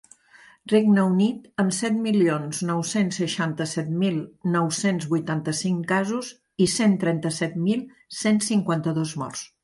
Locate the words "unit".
1.07-1.41